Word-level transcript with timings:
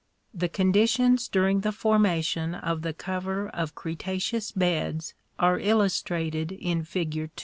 The 0.33 0.49
conditions 0.49 1.27
during 1.27 1.59
the 1.61 1.71
formation 1.71 2.55
of 2.55 2.81
the 2.81 2.91
cover 2.91 3.49
of 3.49 3.75
Cretaceous 3.75 4.51
beds 4.51 5.13
are 5.37 5.59
illustrated 5.59 6.51
in 6.51 6.83
fig. 6.83 7.29